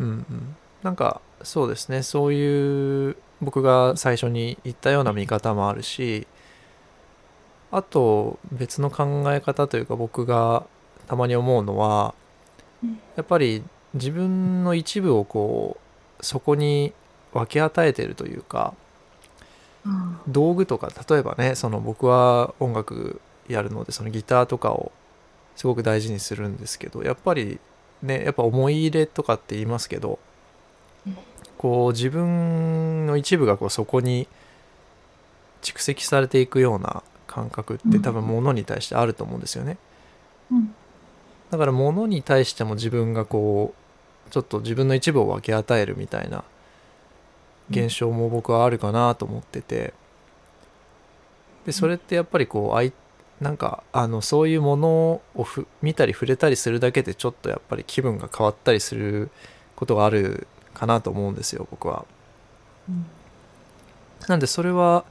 [0.00, 2.02] うんなんかそうですね。
[2.02, 6.26] そういう僕が最初に言ったような見方もあるし
[7.70, 10.64] あと別の考え方というか僕が
[11.06, 12.14] たまに思うのは
[12.82, 12.98] うん。
[13.16, 13.62] やっぱり
[13.94, 15.76] 自分の一部をこ
[16.20, 16.92] うそこに
[17.32, 18.74] 分け与えてるというか
[19.84, 20.18] うん。
[20.28, 24.92] 道具とか例えばねその僕は音楽やるのでそのギターとかを
[25.56, 27.58] すごく大事にするんですけどやっぱり
[28.02, 30.18] ねやっぱ思い入れとかって言いますけど
[31.06, 31.16] うん。
[31.58, 34.28] こう自分の一部がこうそこに
[35.62, 39.78] 蓄積されていくような感覚って多分物に対してあると思うんですよね。
[40.50, 40.74] うん。
[41.50, 43.74] だから物に対しても自分がこ
[44.28, 46.44] うちょっと自分の一部を分け与えるみたいな
[47.70, 49.94] 現象も僕はあるかなと思ってて。
[51.66, 52.92] でそれってやっぱりこうあい
[53.40, 59.30] なんかあのそういうものをふ見たり触れたりするだけでちょっとやっぱり気分が変わったりする
[59.76, 62.04] ことがあるかなと思うんですよ僕は。
[62.88, 63.06] うん。
[64.28, 65.04] なんでそれは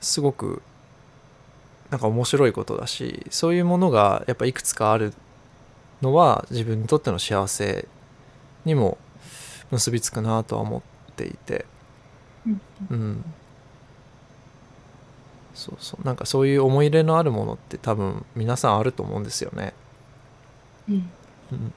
[0.00, 0.62] すごく
[1.90, 5.14] なんか面白いことだしそういうものがやっぱいくつかある
[6.00, 7.86] のは自分にとっての幸せ
[8.64, 8.98] にも
[9.70, 11.66] 結びつくなとは思っていて。
[12.46, 12.60] うん。
[12.90, 13.24] うん
[15.54, 19.74] そうそうなんかそういう思い入れのあるものって多分皆さんあると思うんですよね。
[20.88, 21.10] うん
[21.52, 21.72] うん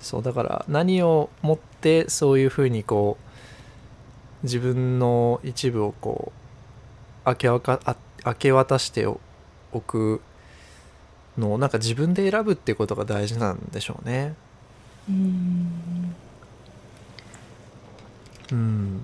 [0.00, 6.30] そうだから何をもってそういうふうにこう自分の一部をこ
[7.24, 9.18] う明けわかあ明け渡してお
[9.80, 10.20] く
[11.38, 14.34] のをなんか自分で選ぶってことが大事なんでしょうね。
[15.08, 16.16] うん。
[18.52, 19.02] うん。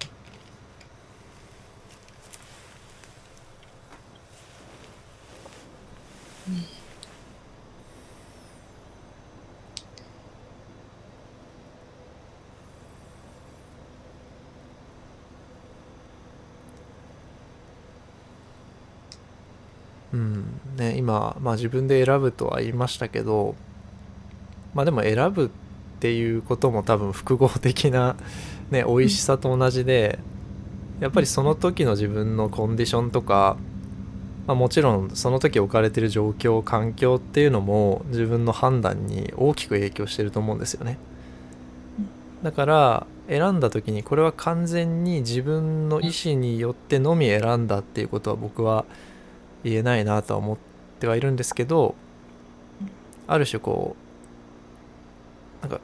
[20.13, 23.55] うんね、今、まあ、自分で選ぶとは言いましたけど
[24.75, 25.49] まあでも選ぶっ
[26.01, 28.17] ていうことも多分複合的な、
[28.71, 30.19] ね、美味しさと同じで
[31.01, 33.57] やっぱりその時の自分のコンディションとか、
[34.47, 40.99] まあ、もちろんその時置かれてる状況環境っていうのも自分の判断に大きく影響してると思うんですよね。
[42.43, 48.85] だから選んだ時にこれは完全に自分の意思によってのみ選んだっていうことは僕は
[49.63, 50.59] 言えないなとは思っ
[50.99, 51.95] てはいるんですけど
[53.27, 53.95] ある種こ
[55.63, 55.81] うなんか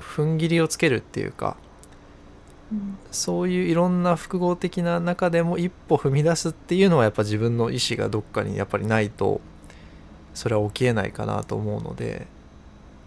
[0.00, 1.56] 踏ん切りをつけるっていうか
[2.72, 2.98] うん。
[3.10, 9.40] そういういろんな複合的な中でも一歩踏み出すっていうのはやっぱ自分の意思がどっかにやっぱりないと
[10.34, 12.26] それは起きえないかなと思うので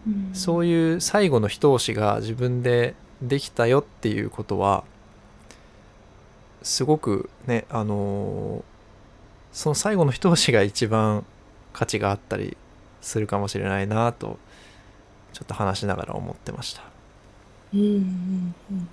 [0.07, 0.29] うん。
[0.33, 4.83] そういう最後の一押しが自分でできたよっていうことは
[6.61, 8.63] すごくねあのー
[9.53, 11.23] その最後の一押しが一番
[11.73, 12.57] 価値があったり
[13.01, 14.39] するかもしれないなと
[15.33, 16.83] ちょっと話しながら思ってました。
[17.73, 18.87] うんうんうん。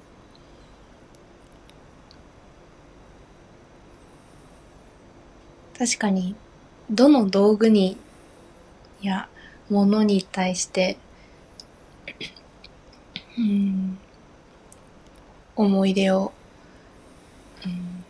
[5.79, 6.35] 確かに
[6.90, 7.96] どの道具に
[9.00, 9.29] や
[9.70, 10.98] ものに対して
[13.38, 13.98] うん
[15.57, 16.33] 思い入れを、
[17.64, 18.05] うん、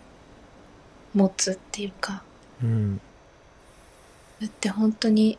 [1.21, 2.23] 持つっていうか。
[2.63, 3.01] うん。
[4.37, 5.39] それって本当に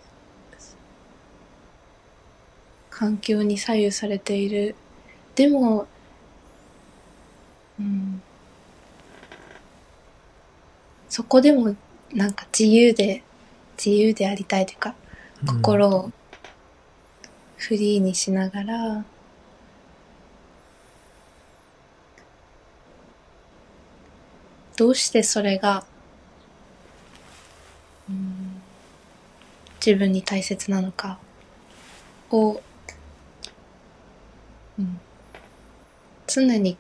[3.01, 4.75] 環境に左右されている。
[5.33, 5.87] でも、
[7.79, 8.21] うん、
[11.09, 11.75] そこでも
[12.13, 13.23] なんか自由で
[13.75, 14.93] 自由でありたいというか
[15.47, 16.11] 心を
[17.57, 19.03] フリーにしながら、
[24.77, 25.83] どうしてそれが、
[28.07, 28.61] うん
[29.83, 31.17] 自分に大切なのか
[32.29, 32.61] を、
[34.79, 34.99] うん
[36.27, 36.77] 常に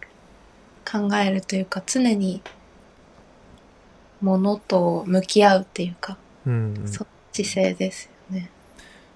[0.89, 2.41] 考えるというか常に
[4.21, 8.49] ものと向き合うっていうか、うんうんそう姿勢ですよね。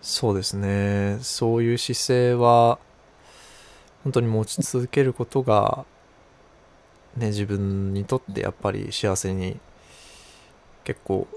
[0.01, 2.79] そうですねそういう姿勢は
[4.03, 5.85] 本当に持ち続けることが
[7.17, 9.59] ね自分にとってやっぱり幸せに
[10.83, 11.27] 結構、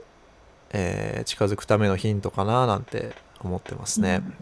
[0.71, 4.23] えー近づくためのヒントかななんて思ってますね。
[4.25, 4.35] うん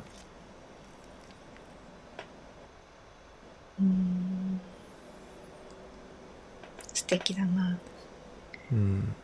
[6.95, 7.79] 素敵だな。
[8.73, 9.15] うん。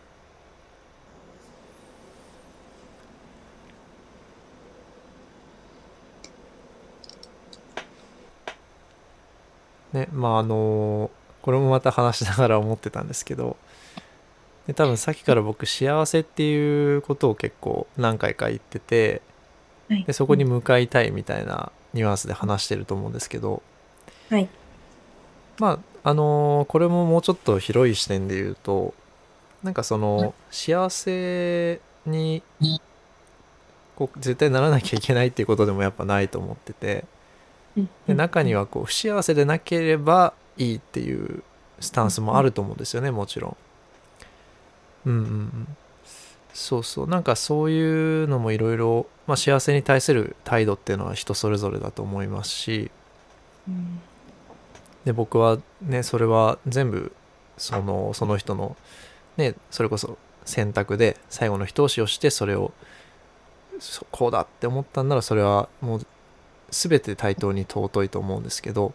[9.93, 11.11] ねまああの
[11.43, 13.57] これもまた話しながら思ってたんですけど
[14.67, 19.23] で多分さっきから僕幸せっていうことを結構何回か言ってて
[19.89, 20.05] はい。
[20.05, 23.63] でそこに向かいたいみたいなニュアンスで話してると思うんですけど
[24.33, 24.49] はい。
[25.59, 25.79] まあ
[26.11, 28.95] あのこれももうちょっと広い視点で言うと
[29.63, 32.43] なんかその幸せに
[33.95, 37.05] こう絶対ならなきゃいけないっていうことでもやっぱないと思ってて
[38.07, 41.43] で中にはこう不幸せでなければいいっていう
[41.79, 43.57] スタンスもあると思うんですよねもちろん。
[45.05, 45.77] うんうんうん。
[46.55, 47.09] そうそう。
[47.09, 49.07] なんかそういうのもいろいろ
[49.37, 52.91] 幸せに対する態度っていうのは人それぞれだと思いますし、
[53.69, 54.01] うん
[55.05, 57.13] で僕はねそれは全部
[57.57, 58.77] そのその人の
[59.37, 62.73] ねそれこそ選択で最後の一押しをしてそれを
[63.79, 66.07] そこうだって思ったんならそれはもう
[66.71, 68.93] 全て対等に尊いと思うんですけど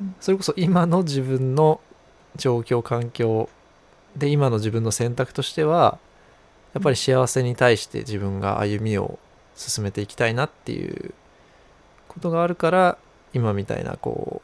[0.00, 0.14] うん。
[0.20, 1.80] それこそ今の自分の
[2.36, 3.48] 状況環境
[4.16, 5.98] で今の自分の選択としては
[6.72, 9.18] やっぱり幸せに対して自分が歩みを
[9.54, 11.14] 進めていきたいなっていう
[12.08, 12.98] ことがあるから
[13.32, 14.42] 今みたいなこ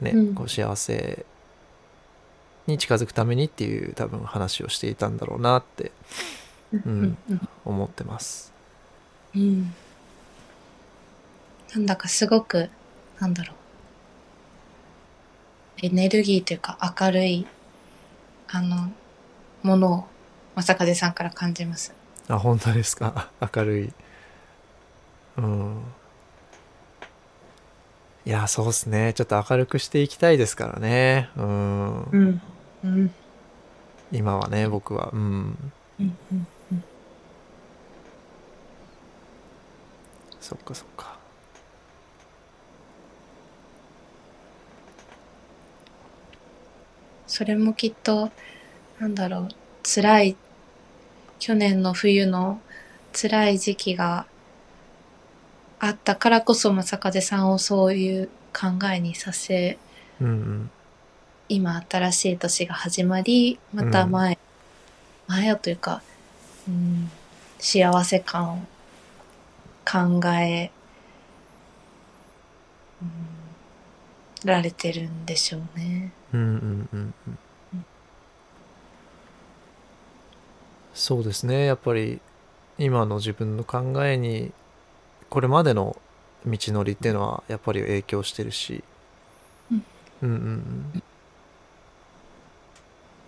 [0.00, 0.34] ね、うん。
[0.34, 1.24] こう幸せ
[2.66, 5.90] に近づくためにっていう多分話をしていたんだろうなって
[6.72, 7.48] うんうん。
[7.64, 8.52] 思ってます。
[9.34, 9.74] うん。
[11.74, 12.70] なんだかすごく
[13.20, 13.56] なんだろう。
[15.86, 17.46] エネルギーというか明るい
[18.48, 18.90] あの
[19.62, 19.92] もの
[20.56, 21.94] を正風さんから感じます。
[22.28, 23.30] あ本当ですか？
[23.54, 23.92] 明るい。
[25.38, 25.82] うん
[28.28, 29.14] いやそうですね。
[29.14, 31.30] ちょっと明るくしていきたいですからね。
[31.34, 32.42] うん、ん。
[32.84, 33.10] うん。
[34.12, 35.08] 今はね僕は。
[35.14, 35.20] うん。
[35.98, 36.84] うんうんうん。
[40.42, 41.16] そっかそっか。
[47.26, 48.30] それもきっと
[49.00, 49.48] なんだろう。
[49.82, 50.36] 辛い
[51.38, 52.60] 去年の冬の
[53.14, 54.26] 辛い時期が
[55.80, 59.78] あったからこそ正風さんをそういう考えにさせ
[60.20, 60.70] うんうん。
[61.48, 64.38] 今新しい年が始まりまた前、
[65.28, 66.02] 前をというか、
[66.68, 67.10] うん、
[67.58, 68.62] 幸せ感を
[69.90, 70.70] 考え、
[73.00, 73.10] うん、
[74.44, 76.12] られてるんでしょうね。
[76.34, 77.34] うんうんうんうん。
[80.92, 81.64] そうですね。
[81.64, 82.20] やっぱり
[82.76, 84.52] 今の自分の考えに
[85.30, 85.96] これまでの
[86.46, 88.82] 道のりっていうのはやっぱり影響してるし、
[89.70, 89.84] うん、
[90.22, 90.36] うんうん
[90.94, 91.02] うん。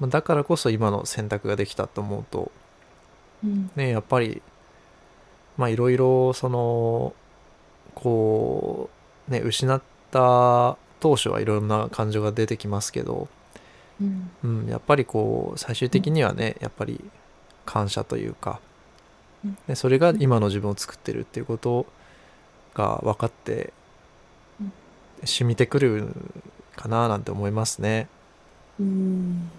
[0.01, 2.51] まあだからこそ今の選択ができたと思うと。
[3.44, 3.70] うん。
[3.76, 4.42] ねやっぱり
[5.57, 7.14] まあいろいろその
[7.94, 8.88] こ
[9.28, 13.28] うね失った当初はいろんな感情が出てきますけど、
[14.01, 14.30] うん。
[14.42, 17.05] うん、やっぱりこう最終的にはねやっぱり
[17.66, 18.61] 感謝というか
[19.45, 21.86] うん、ね、それが今の自分を作ってるっていうこと
[22.74, 23.72] が分かって
[24.61, 24.72] うん。
[25.24, 26.09] 染みてくる
[26.76, 28.09] かななんて思いますね。
[28.78, 29.51] うん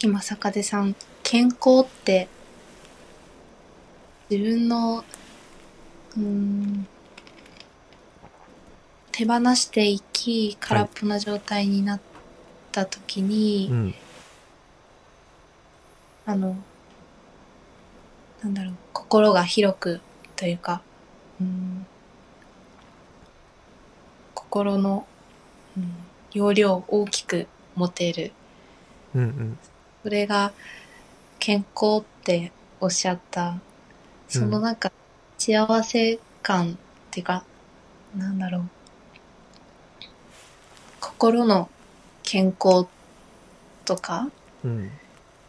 [0.00, 2.26] さっき正風さん健康って
[4.30, 5.04] 自分の
[6.16, 6.86] うーん
[9.12, 12.00] 手放していき空っぽな状態になっ
[12.72, 13.94] た時に、うん。
[16.24, 16.56] あの
[18.42, 20.00] なんだろう心が広く
[20.34, 20.80] というか、
[21.38, 21.84] うん、
[24.32, 25.06] 心の、
[25.76, 25.92] うん、
[26.32, 28.32] 容量を大きく持てる
[29.14, 29.58] うんうん
[30.02, 30.52] それが
[31.38, 33.58] 健康っておっしゃった。
[34.28, 34.92] そのなんか
[35.36, 36.76] 幸せ感っ
[37.10, 37.44] ていうか、
[38.16, 38.62] なんだろう。
[41.00, 41.68] 心の
[42.22, 42.86] 健康
[43.84, 44.30] とか
[44.64, 44.90] うん。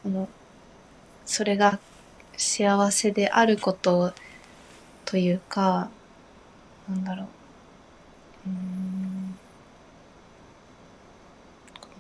[0.06, 0.28] あの
[1.26, 1.80] それが
[2.36, 4.14] 幸せであること
[5.06, 5.90] というか
[6.90, 7.28] なんだろう。
[8.48, 9.38] うーん。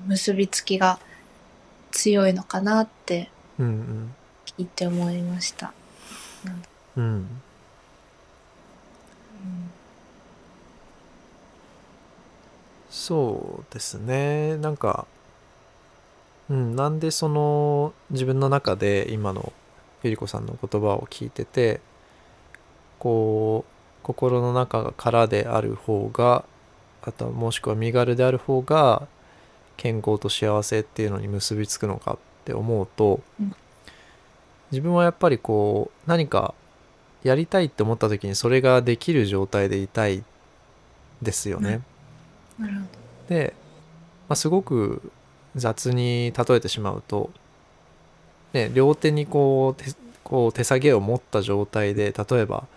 [0.07, 0.99] 結びつきが
[1.91, 3.29] 強いのかなって
[3.59, 5.73] 聞いて思いました。
[6.95, 7.03] うん。
[7.03, 7.41] うん
[12.89, 14.57] そうですね。
[14.57, 15.07] なんか
[16.49, 19.53] うんなんでその自分の中で今の
[20.03, 21.79] ゆり子さんの言葉を聞いてて
[22.99, 23.71] こう
[24.03, 26.43] 心の中が空である方が
[27.01, 29.07] あとはもしくは身軽である方が
[29.81, 33.55] 健康と幸せっていうのに結びつくのかって思うと、うん。
[34.71, 36.53] 自分はやっぱりこう何か
[37.23, 40.23] やりたいって思った時にそれができる状態でいたい
[41.19, 41.81] ですよね。
[42.59, 42.79] なるほ
[43.27, 43.55] で
[44.29, 45.11] あ、すごく
[45.55, 47.31] 雑に例えてしまうと、
[48.53, 52.67] ね、両手にこう手こう手下げを持った状態で例えば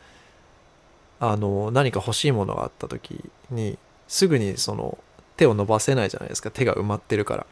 [1.21, 3.77] あの何か欲しいものがあった時に
[4.09, 4.97] すぐにその
[5.37, 7.47] 手を伸ばせないじゃないですか手が埋まってるから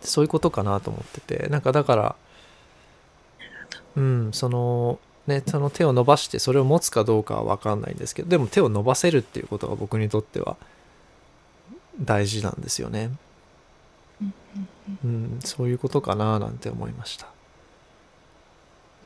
[0.00, 2.16] そういうことかなと思っててなんかだから
[3.96, 10.56] うんそのねその手を伸ばしてそれを持つかどうかは分かんないんですけどでも手を伸ばせるっていうことが僕にとっては
[12.00, 13.10] 大事なんですよね。
[14.20, 14.34] うん
[15.04, 17.26] うん、そういうことかななんて思いました。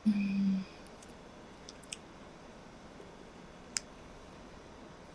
[0.07, 0.65] うんうん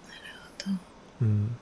[0.09, 0.23] なる
[0.65, 0.77] ほど。
[1.23, 1.57] うん、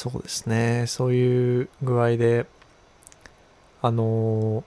[0.00, 2.46] そうですねそういう具合で
[3.82, 4.64] あのー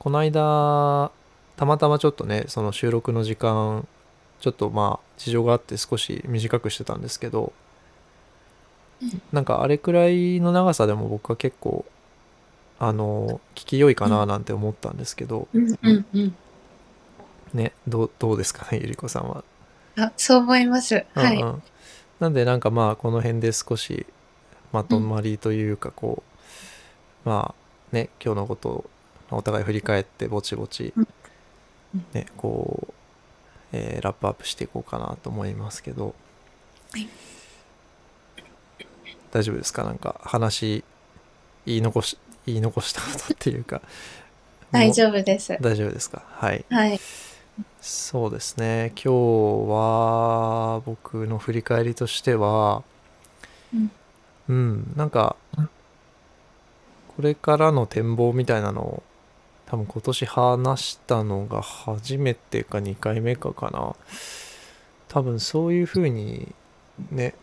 [0.00, 1.12] この間
[1.56, 3.86] たまたまちょっとねその収録の時間
[4.40, 7.52] ちょっとまあ事情があって少し短くしてたんですけど、
[9.00, 11.84] うんなんかあれくらいの長さでも僕は結構
[12.80, 16.34] あの聞き良いかななんて思ったんですけど、うんうんうん。
[17.54, 19.44] ねどうどうですかねゆりこさんは。
[19.96, 21.04] あ、そう思います。
[21.14, 21.36] はい。
[21.36, 21.62] うんうん
[22.20, 24.06] なんでなんかまあこの辺で少し
[24.72, 26.22] まとまりというかこ
[27.24, 28.90] う、まあね今日のことを
[29.30, 30.92] お互い振り返ってぼちぼち
[32.12, 32.92] ねこう、
[33.72, 36.14] えーラップアップしていこうかなと思いますけど、
[36.92, 37.08] はい。
[39.32, 39.84] 大丈夫ですか？
[39.84, 40.84] なんか話
[41.66, 43.82] 言い残し言い残したことっていうか。
[44.72, 45.56] 大夫丈夫です。
[45.60, 46.22] 大丈夫ですか？
[46.28, 46.64] はい。
[46.70, 47.00] はい。
[47.80, 48.92] そうですね。
[48.96, 49.12] 今
[49.66, 52.82] 日は僕の振り返りとしては
[53.74, 53.90] うん
[54.48, 54.92] うん。
[54.96, 55.36] なんか
[57.16, 59.02] これからの展望みたいなのを
[59.66, 63.96] 多分今年話したのが初めてか2回目かかな。
[65.08, 66.52] 多分そういうふうに
[67.10, 67.34] ね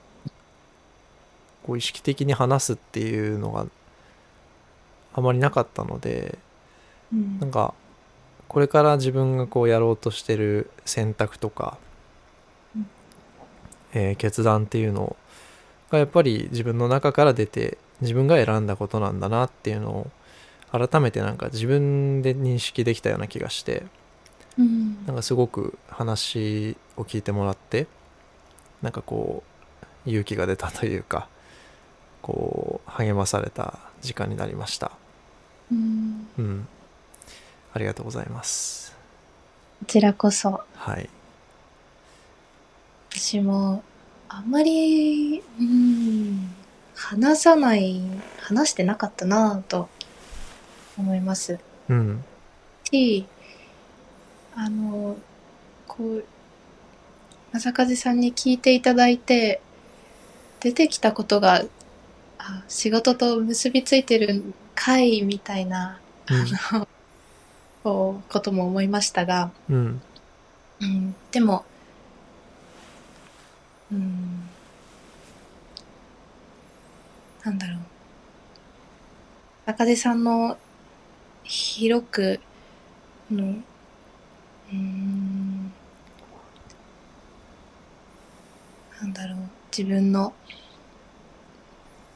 [1.63, 3.65] こう意識的に話すっていうのが
[5.13, 6.37] あまりなかったので
[7.11, 7.39] うん。
[7.39, 7.73] なんか
[8.47, 11.77] これから自分がこうやろうとしてる選択とか、
[12.75, 12.87] うん。
[13.93, 15.15] えー決断っていうの
[15.93, 20.11] がやっぱり自分の中から出て自分が選んだことなんだなっていうのを
[20.71, 23.83] 改めてなんか自分で認識できたような気がして
[24.57, 25.05] うん。
[25.05, 27.87] なんかすごく話を聞いてもらって
[28.81, 29.43] なんかこ
[30.05, 31.29] う勇気が出たというか
[32.21, 34.91] こう励まされた時間になりました。
[35.71, 36.27] うん。
[36.37, 36.67] うん。
[37.73, 38.95] ありがとうございます。
[39.79, 41.09] こちらこそ、はい。
[43.11, 43.83] 私も、
[44.35, 46.49] あんまり、うん、
[46.95, 48.01] 話さない、
[48.39, 49.89] 話してなかったなぁと
[50.97, 51.59] 思います。
[51.87, 52.23] うん。
[52.91, 53.27] し、
[54.55, 55.17] あの、
[55.87, 56.25] こう、
[57.51, 59.61] 正和さんに聞いていただいて、
[60.61, 61.63] 出てきたことが、
[62.39, 66.33] あ仕事と結びついてるんかいみたいな、あ
[66.73, 66.87] の、
[67.83, 70.01] こう、ことも思いましたが、うん。
[70.81, 71.65] うん、でも、
[73.93, 74.49] うん、
[77.43, 77.77] なんだろう。
[79.67, 80.57] 中出さんの
[81.43, 82.39] 広く、
[83.29, 85.71] の、うーん、
[88.99, 89.37] なんだろう。
[89.75, 90.33] 自分の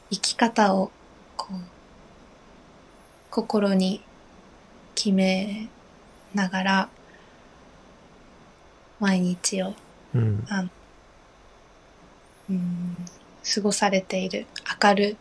[0.10, 0.92] 生き方を、
[1.36, 1.58] こう、
[3.30, 4.02] 心に
[4.96, 5.70] 決め
[6.34, 6.90] ながら、
[9.00, 9.74] 毎日を、
[10.16, 10.70] うんあの、
[12.50, 12.98] うん、
[13.56, 14.46] 過ごされている。
[14.82, 15.18] 明る、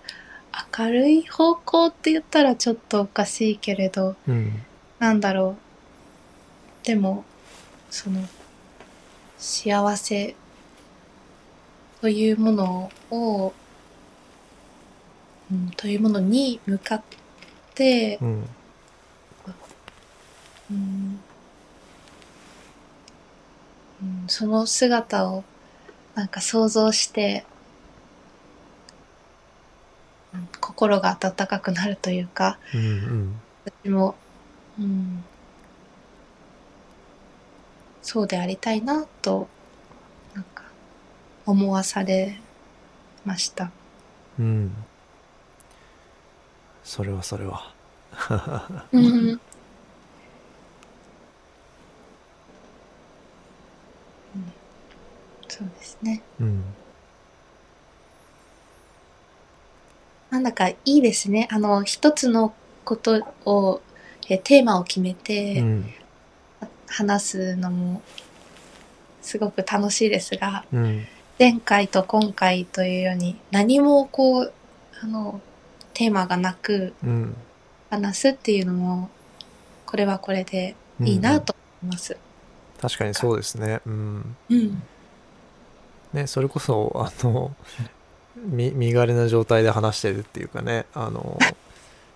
[0.79, 4.62] 明るい方向って言ったらちょっとおかしいけれど、うん
[4.99, 5.57] なんだろ
[6.83, 6.87] う。
[6.87, 7.24] でも、
[7.91, 8.27] その、
[9.37, 10.35] 幸せ
[12.01, 13.53] というものを、
[15.51, 17.03] うん、というものに向かっ
[17.74, 18.29] てう、ん
[20.70, 21.20] うん
[24.03, 25.45] うん、その姿を
[26.17, 27.45] なんか想像して、
[30.35, 33.41] うん心が温かくなるというか、うんうん。
[33.64, 34.14] 私も、
[34.79, 35.25] うん、
[38.03, 39.49] そうでありたいなと、
[40.35, 40.64] なんか
[41.45, 42.41] 思わされ
[43.25, 43.71] ました。
[44.39, 44.73] うん。
[46.83, 47.73] それはそれは。
[48.93, 49.41] うん
[55.49, 55.69] そう
[56.03, 56.22] ですね。
[56.40, 56.64] うん
[60.30, 61.49] なんだかいいですね。
[61.53, 62.53] あの、一つの
[62.84, 63.80] ことを、
[64.28, 65.94] えテーマを決めうてん
[66.88, 68.03] 話すのも
[69.22, 71.07] すごく楽しいですが、うん
[71.38, 74.53] 前回と今回というように何もこう、
[75.03, 75.40] あの、
[75.92, 77.36] テーマがなくうん
[77.90, 79.11] 話すっていうのも、
[79.84, 82.16] これはこれでいいなと思います。
[82.80, 84.82] 確かにそうですねうんうん。
[86.17, 87.55] ねそれこそあの
[88.37, 91.39] 身身軽な状態で話してるっていうかねあの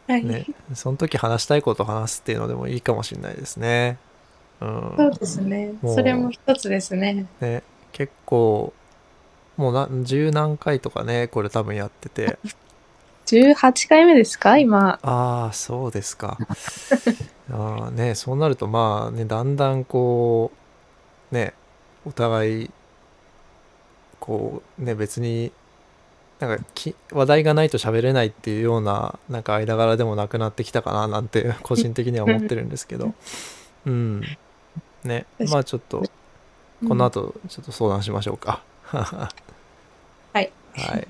[0.09, 0.25] はい。
[0.25, 3.99] ねその時話したいことを話すっていうのでもいいかもしれないですね
[4.61, 5.73] うんそうですね。
[5.85, 7.27] それも一つですね。
[7.41, 8.73] ね結構
[9.57, 12.39] もうな十何回とかねこれ多分やってて
[13.27, 14.59] 18回目ですか？
[14.59, 14.99] 今。
[15.03, 16.37] ああそうですか
[17.51, 20.51] あーねそうなるとまあねだんだんこ
[21.33, 21.55] うね
[22.05, 22.71] お互い
[24.21, 25.53] こうね別に
[26.39, 33.13] なんかき話題がないと喋れないっていうようななんか間柄でもなくなってきたかななんて 個人的には思ってるんですけど
[33.87, 34.23] うん
[35.05, 36.05] ねまあちょっと
[36.89, 38.63] この後ちょっと相談しましょうか。
[38.91, 39.29] は
[40.35, 40.51] い。
[40.75, 41.07] はい。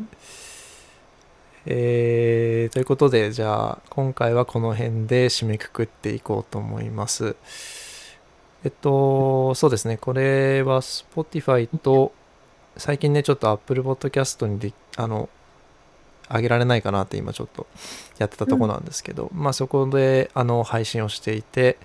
[1.67, 7.37] えーということで、じゃあ、今回はこの辺で締めくくっていこうと思います。
[8.65, 12.13] えっと、そうですね、これは Spotify と、
[12.77, 15.29] 最近ね、ちょっと Apple Podcast にであの、
[16.33, 17.67] 上げられないかなって今ちょっと
[18.19, 21.77] やってたとこなんですけど、まあそこであの配信をしていて、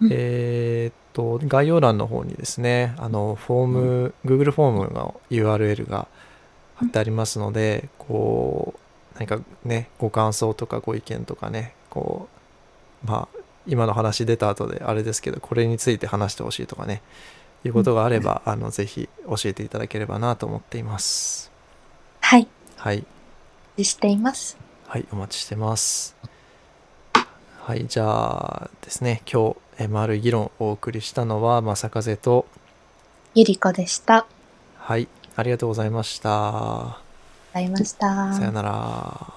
[0.00, 0.08] うん。
[0.12, 6.08] えーっと概要欄の方にですねあのフォーム、Google フォームの URL が
[6.74, 12.28] 貼ってありますので、こう何かねご感想とかご意見とかねこ
[13.02, 17.00] うまあ今の話出た後であれですけどこれについて話してほしいとかね
[17.66, 21.50] いうことがあれば、あのぜひ教えていただければなと思っています
[22.20, 22.48] はい。
[22.76, 23.04] はい
[23.84, 24.56] しています。
[24.88, 26.16] はい、お待ちしてます。
[27.60, 32.46] はい、じゃあですね、今日、え丸い議論をお送りしたのは、正風と、
[33.34, 34.18] ゆりこでした。
[34.18, 34.26] あ
[34.78, 37.00] はい、ありがとうございました。
[37.60, 38.32] りがとうございました。
[38.34, 39.35] さよなら。